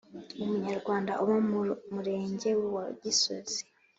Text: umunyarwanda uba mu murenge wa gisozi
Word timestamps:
umunyarwanda 0.43 1.11
uba 1.23 1.35
mu 1.47 1.59
murenge 1.93 2.49
wa 2.73 2.85
gisozi 3.01 3.59